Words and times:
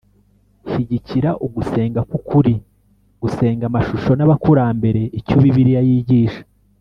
Shyigikira 0.69 1.29
ugusenga 1.45 2.01
k 2.09 2.11
ukuri 2.19 2.53
Gusenga 3.21 3.63
amashusho 3.69 4.11
n 4.15 4.21
abakurambere 4.25 5.01
Icyo 5.19 5.35
Bibiliya 5.43 5.83
yigisha 5.89 6.41